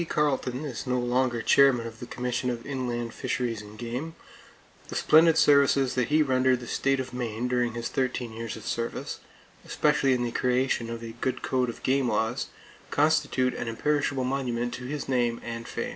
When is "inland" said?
2.65-3.13